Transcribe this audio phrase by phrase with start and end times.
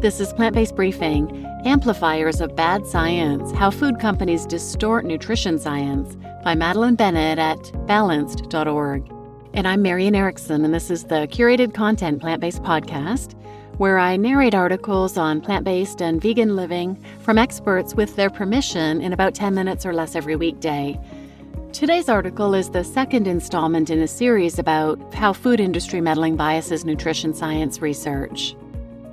[0.00, 6.16] This is Plant Based Briefing Amplifiers of Bad Science How Food Companies Distort Nutrition Science
[6.42, 9.12] by Madeline Bennett at balanced.org.
[9.52, 13.38] And I'm Marian Erickson, and this is the curated content plant based podcast
[13.76, 19.02] where I narrate articles on plant based and vegan living from experts with their permission
[19.02, 20.98] in about 10 minutes or less every weekday.
[21.74, 26.86] Today's article is the second installment in a series about how food industry meddling biases
[26.86, 28.56] nutrition science research.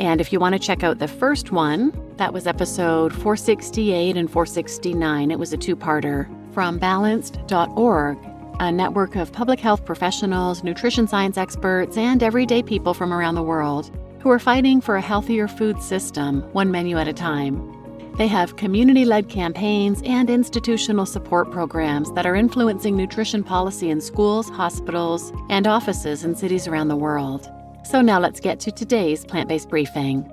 [0.00, 4.30] And if you want to check out the first one, that was episode 468 and
[4.30, 5.30] 469.
[5.30, 8.18] It was a two parter from balanced.org,
[8.60, 13.42] a network of public health professionals, nutrition science experts, and everyday people from around the
[13.42, 17.76] world who are fighting for a healthier food system, one menu at a time.
[18.16, 24.00] They have community led campaigns and institutional support programs that are influencing nutrition policy in
[24.00, 27.50] schools, hospitals, and offices in cities around the world.
[27.82, 30.30] So now let's get to today's plant based briefing.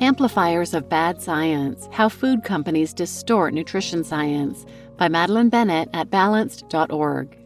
[0.00, 7.38] Amplifiers of Bad Science How Food Companies Distort Nutrition Science by Madeline Bennett at balanced.org.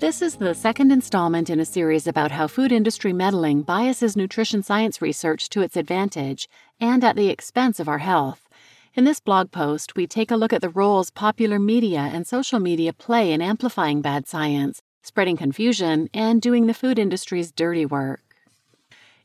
[0.00, 4.62] This is the second installment in a series about how food industry meddling biases nutrition
[4.62, 6.48] science research to its advantage
[6.80, 8.48] and at the expense of our health.
[8.94, 12.58] In this blog post, we take a look at the roles popular media and social
[12.58, 18.20] media play in amplifying bad science, spreading confusion, and doing the food industry's dirty work.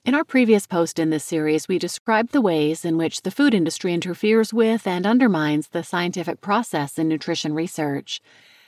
[0.05, 3.53] In our previous post in this series, we described the ways in which the food
[3.53, 8.19] industry interferes with and undermines the scientific process in nutrition research.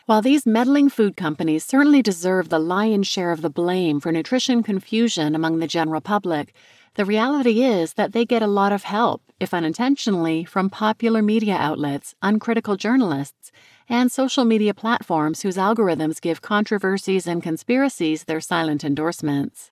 [0.06, 4.64] While these meddling food companies certainly deserve the lion's share of the blame for nutrition
[4.64, 6.54] confusion among the general public,
[6.96, 11.56] the reality is that they get a lot of help, if unintentionally, from popular media
[11.56, 13.52] outlets, uncritical journalists,
[13.90, 19.72] and social media platforms whose algorithms give controversies and conspiracies their silent endorsements.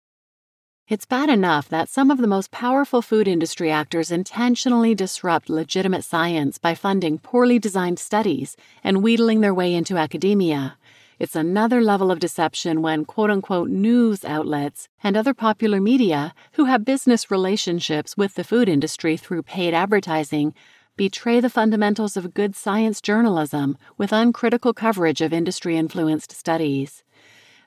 [0.90, 6.04] It's bad enough that some of the most powerful food industry actors intentionally disrupt legitimate
[6.04, 10.78] science by funding poorly designed studies and wheedling their way into academia.
[11.24, 16.66] It's another level of deception when quote unquote news outlets and other popular media who
[16.66, 20.54] have business relationships with the food industry through paid advertising
[20.98, 27.06] betray the fundamentals of good science journalism with uncritical coverage of industry influenced studies.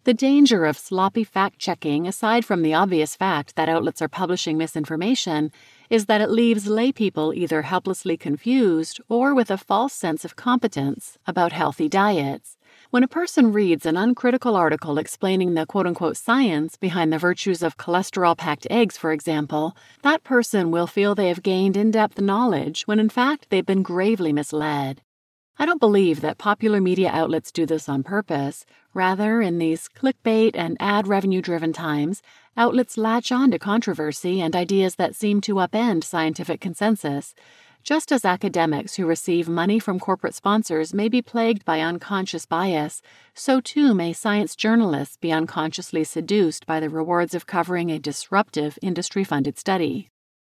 [0.04, 4.58] The danger of sloppy fact checking, aside from the obvious fact that outlets are publishing
[4.58, 5.50] misinformation,
[5.88, 11.16] is that it leaves laypeople either helplessly confused or with a false sense of competence
[11.26, 12.55] about healthy diets.
[12.91, 17.60] When a person reads an uncritical article explaining the quote unquote science behind the virtues
[17.60, 22.20] of cholesterol packed eggs, for example, that person will feel they have gained in depth
[22.20, 25.02] knowledge when in fact they've been gravely misled.
[25.58, 28.64] I don't believe that popular media outlets do this on purpose.
[28.94, 32.22] Rather, in these clickbait and ad revenue driven times,
[32.56, 37.34] outlets latch on to controversy and ideas that seem to upend scientific consensus.
[37.86, 43.00] Just as academics who receive money from corporate sponsors may be plagued by unconscious bias,
[43.32, 48.76] so too may science journalists be unconsciously seduced by the rewards of covering a disruptive
[48.82, 50.08] industry funded study.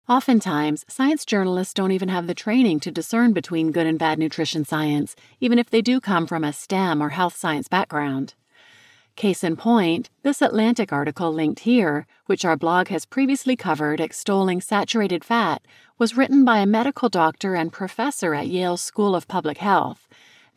[0.08, 4.64] Oftentimes, science journalists don't even have the training to discern between good and bad nutrition
[4.64, 8.32] science, even if they do come from a STEM or health science background.
[9.16, 14.60] Case in point, this Atlantic article linked here, which our blog has previously covered extolling
[14.60, 15.62] saturated fat,
[15.96, 20.06] was written by a medical doctor and professor at Yale's School of Public Health.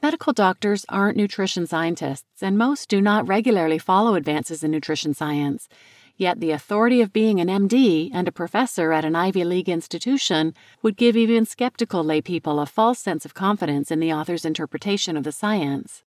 [0.01, 5.69] Medical doctors aren't nutrition scientists, and most do not regularly follow advances in nutrition science.
[6.17, 10.53] Yet the authority of being an MD and a professor at an Ivy League institution
[10.81, 15.23] would give even skeptical laypeople a false sense of confidence in the author's interpretation of
[15.23, 16.03] the science.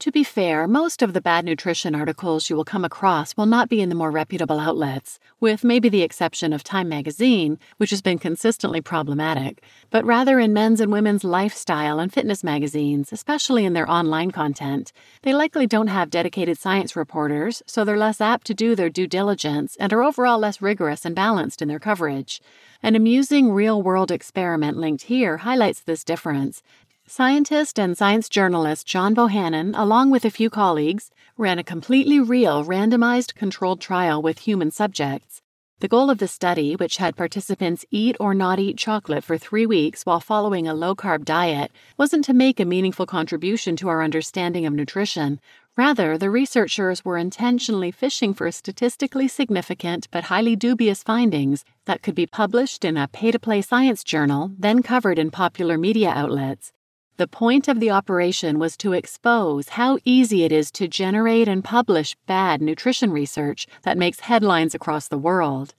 [0.00, 3.70] To be fair, most of the bad nutrition articles you will come across will not
[3.70, 8.02] be in the more reputable outlets, with maybe the exception of Time magazine, which has
[8.02, 13.72] been consistently problematic, but rather in men's and women's lifestyle and fitness magazines, especially in
[13.72, 14.92] their online content.
[15.22, 19.06] They likely don't have dedicated science reporters, so they're less apt to do their due
[19.06, 22.42] diligence and are overall less rigorous and balanced in their coverage.
[22.82, 26.62] An amusing real world experiment linked here highlights this difference,
[27.08, 32.64] Scientist and science journalist John Bohannon, along with a few colleagues, ran a completely real
[32.64, 35.40] randomized controlled trial with human subjects.
[35.78, 39.66] The goal of the study, which had participants eat or not eat chocolate for three
[39.66, 44.02] weeks while following a low carb diet, wasn't to make a meaningful contribution to our
[44.02, 45.38] understanding of nutrition.
[45.76, 52.16] Rather, the researchers were intentionally fishing for statistically significant but highly dubious findings that could
[52.16, 56.72] be published in a pay to play science journal, then covered in popular media outlets.
[57.18, 61.64] The point of the operation was to expose how easy it is to generate and
[61.64, 65.72] publish bad nutrition research that makes headlines across the world.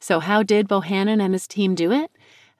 [0.00, 2.10] So, how did Bohannon and his team do it?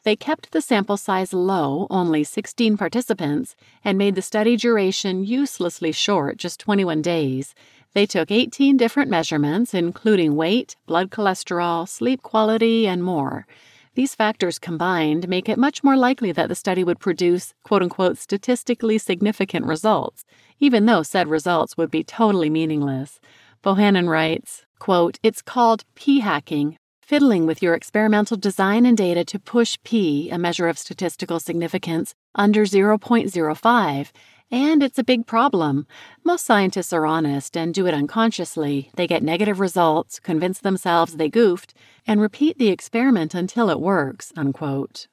[0.04, 5.92] They kept the sample size low, only 16 participants, and made the study duration uselessly
[5.92, 7.54] short, just 21 days.
[7.92, 13.46] They took 18 different measurements, including weight, blood cholesterol, sleep quality, and more.
[13.94, 18.16] These factors combined make it much more likely that the study would produce quote unquote
[18.16, 20.24] statistically significant results,
[20.58, 23.20] even though said results would be totally meaningless.
[23.62, 29.38] Bohannon writes, quote, It's called p hacking, fiddling with your experimental design and data to
[29.38, 34.10] push p, a measure of statistical significance, under 0.05
[34.52, 35.86] and it's a big problem.
[36.22, 38.90] Most scientists are honest and do it unconsciously.
[38.94, 41.72] They get negative results, convince themselves they goofed,
[42.06, 44.32] and repeat the experiment until it works.
[44.36, 45.08] Unquote.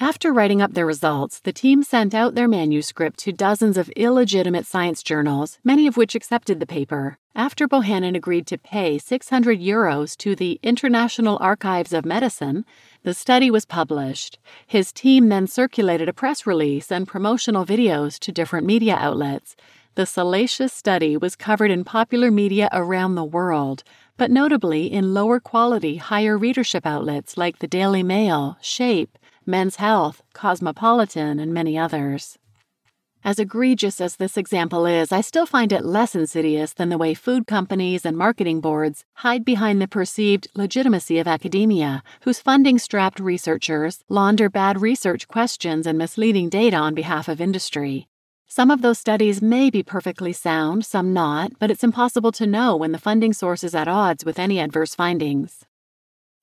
[0.00, 4.64] After writing up their results, the team sent out their manuscript to dozens of illegitimate
[4.64, 7.18] science journals, many of which accepted the paper.
[7.34, 12.64] After Bohannon agreed to pay 600 euros to the International Archives of Medicine,
[13.02, 14.38] the study was published.
[14.68, 19.56] His team then circulated a press release and promotional videos to different media outlets.
[19.96, 23.82] The salacious study was covered in popular media around the world,
[24.16, 29.18] but notably in lower quality, higher readership outlets like the Daily Mail, Shape,
[29.48, 32.36] Men's Health, Cosmopolitan, and many others.
[33.24, 37.14] As egregious as this example is, I still find it less insidious than the way
[37.14, 43.20] food companies and marketing boards hide behind the perceived legitimacy of academia, whose funding strapped
[43.20, 48.06] researchers launder bad research questions and misleading data on behalf of industry.
[48.46, 52.76] Some of those studies may be perfectly sound, some not, but it's impossible to know
[52.76, 55.64] when the funding source is at odds with any adverse findings.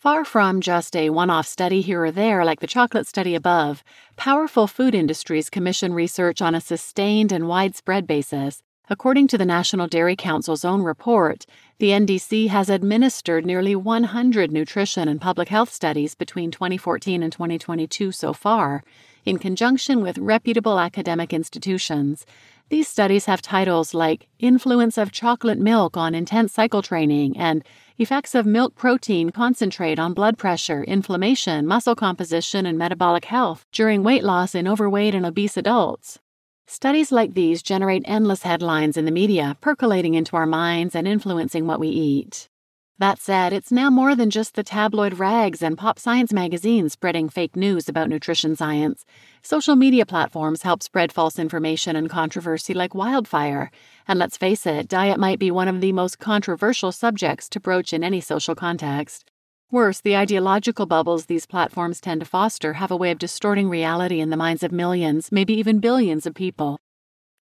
[0.06, 3.84] Far from just a one off study here or there like the chocolate study above,
[4.16, 8.62] powerful food industries commission research on a sustained and widespread basis.
[8.88, 11.48] According to the National Dairy Council's own report,
[11.80, 18.12] the NDC has administered nearly 100 nutrition and public health studies between 2014 and 2022
[18.12, 18.84] so far,
[19.25, 22.28] in conjunction with reputable academic institutions.
[22.69, 27.63] These studies have titles like Influence of Chocolate Milk on Intense Cycle Training and
[28.00, 34.03] Effects of milk protein concentrate on blood pressure, inflammation, muscle composition, and metabolic health during
[34.03, 36.19] weight loss in overweight and obese adults.
[36.65, 41.67] Studies like these generate endless headlines in the media, percolating into our minds and influencing
[41.67, 42.50] what we eat.
[42.97, 47.27] That said, it's now more than just the tabloid rags and pop science magazines spreading
[47.27, 49.03] fake news about nutrition science.
[49.42, 53.69] Social media platforms help spread false information and controversy like wildfire.
[54.07, 57.92] And let's face it, diet might be one of the most controversial subjects to broach
[57.92, 59.30] in any social context.
[59.69, 64.21] Worse, the ideological bubbles these platforms tend to foster have a way of distorting reality
[64.21, 66.80] in the minds of millions, maybe even billions of people.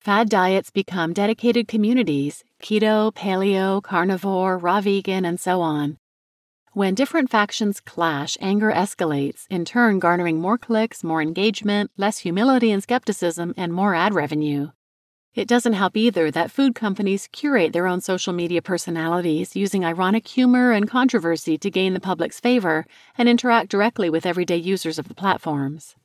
[0.02, 6.00] Fad diets become dedicated communities keto, paleo, carnivore, raw vegan, and so on.
[6.74, 12.72] When different factions clash, anger escalates, in turn garnering more clicks, more engagement, less humility
[12.72, 14.72] and skepticism, and more ad revenue.
[15.36, 20.28] It doesn't help either that food companies curate their own social media personalities using ironic
[20.28, 22.88] humor and controversy to gain the public's favor
[23.20, 25.96] and interact directly with everyday users of the platforms.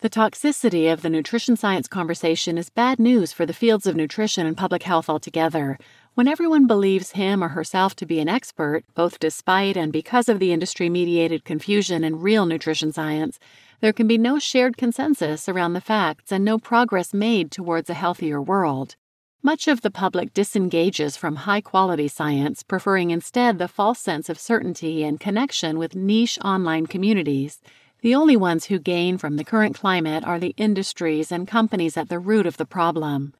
[0.00, 4.46] The toxicity of the nutrition science conversation is bad news for the fields of nutrition
[4.46, 5.76] and public health altogether.
[6.14, 10.38] When everyone believes him or herself to be an expert, both despite and because of
[10.38, 13.40] the industry mediated confusion in real nutrition science,
[13.80, 17.94] there can be no shared consensus around the facts and no progress made towards a
[17.94, 18.94] healthier world.
[19.42, 24.38] Much of the public disengages from high quality science, preferring instead the false sense of
[24.38, 27.60] certainty and connection with niche online communities.
[28.00, 32.08] The only ones who gain from the current climate are the industries and companies at
[32.08, 33.34] the root of the problem.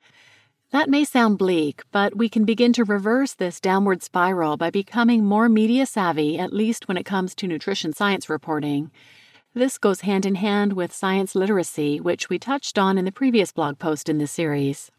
[0.70, 5.24] That may sound bleak, but we can begin to reverse this downward spiral by becoming
[5.24, 8.90] more media savvy, at least when it comes to nutrition science reporting.
[9.54, 13.52] This goes hand in hand with science literacy, which we touched on in the previous
[13.52, 14.90] blog post in this series.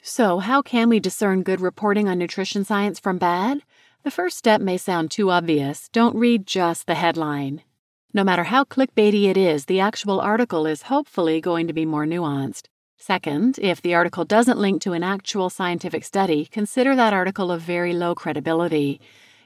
[0.00, 3.62] So, how can we discern good reporting on nutrition science from bad?
[4.04, 5.88] The first step may sound too obvious.
[5.88, 7.62] Don't read just the headline.
[8.14, 12.06] No matter how clickbaity it is, the actual article is hopefully going to be more
[12.06, 12.68] nuanced.
[12.96, 17.60] Second, if the article doesn't link to an actual scientific study, consider that article of
[17.60, 18.98] very low credibility.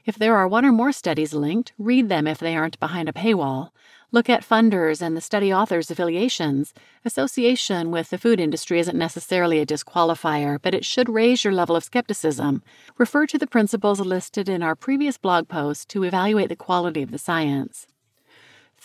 [0.05, 3.13] If there are one or more studies linked, read them if they aren't behind a
[3.13, 3.71] paywall.
[4.13, 6.73] Look at funders and the study author's affiliations.
[7.03, 11.75] Association with the food industry isn't necessarily a disqualifier, but it should raise your level
[11.75, 12.63] of skepticism.
[12.97, 17.11] Refer to the principles listed in our previous blog post to evaluate the quality of
[17.11, 17.87] the science.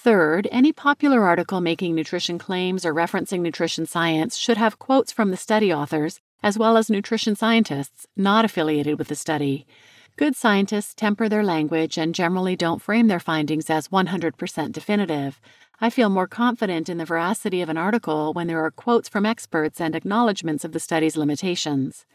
[0.00, 5.32] Third, any popular article making nutrition claims or referencing nutrition science should have quotes from
[5.32, 9.66] the study authors, as well as nutrition scientists not affiliated with the study.
[10.14, 15.40] Good scientists temper their language and generally don't frame their findings as 100% definitive.
[15.80, 19.26] I feel more confident in the veracity of an article when there are quotes from
[19.26, 22.06] experts and acknowledgments of the study's limitations.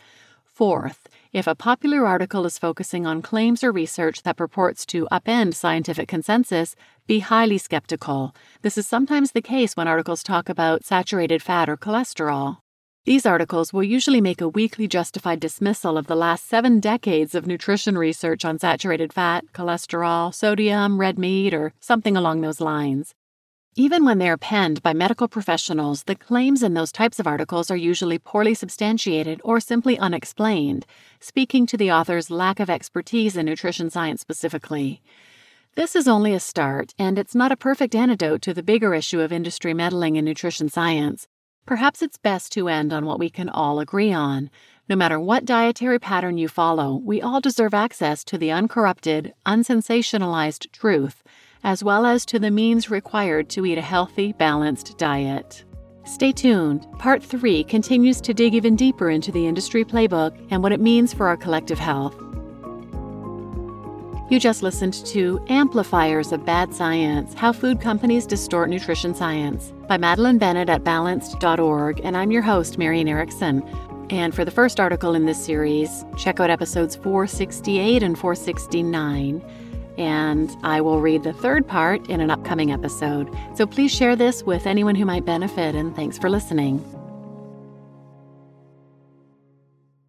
[0.46, 5.56] Fourth, if a popular article is focusing on claims or research that purports to upend
[5.56, 6.76] scientific consensus,
[7.08, 8.36] be highly skeptical.
[8.62, 12.60] This is sometimes the case when articles talk about saturated fat or cholesterol.
[13.06, 17.48] These articles will usually make a weakly justified dismissal of the last seven decades of
[17.48, 23.16] nutrition research on saturated fat, cholesterol, sodium, red meat, or something along those lines.
[23.76, 27.72] Even when they are penned by medical professionals, the claims in those types of articles
[27.72, 30.86] are usually poorly substantiated or simply unexplained,
[31.20, 35.02] speaking to the author's lack of expertise in nutrition science specifically.
[35.74, 39.22] This is only a start, and it's not a perfect antidote to the bigger issue
[39.22, 41.28] of industry meddling in nutrition science.
[41.66, 44.52] Perhaps it's best to end on what we can all agree on.
[44.88, 50.72] No matter what dietary pattern you follow, we all deserve access to the uncorrupted, unsensationalized
[50.72, 51.24] truth
[51.64, 55.64] as well as to the means required to eat a healthy, balanced diet.
[56.06, 56.86] Stay tuned.
[57.00, 61.14] Part 3 continues to dig even deeper into the industry playbook and what it means
[61.14, 62.16] for our collective health.
[64.30, 69.98] You just listened to Amplifiers of Bad Science How Food Companies Distort Nutrition Science by
[69.98, 73.62] Madeline Bennett at balanced.org, and I'm your host, Marian Erickson.
[74.10, 79.42] And for the first article in this series, check out episodes 468 and 469
[79.98, 83.30] and I will read the third part in an upcoming episode.
[83.56, 86.84] So please share this with anyone who might benefit, and thanks for listening.